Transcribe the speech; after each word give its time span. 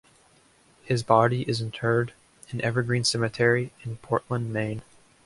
His 0.81 1.03
body 1.03 1.43
is 1.43 1.61
interred 1.61 2.13
in 2.49 2.59
Evergreen 2.61 3.03
Cemetery 3.03 3.71
in 3.83 3.97
Portland, 3.97 4.51
Maine. 4.51 4.81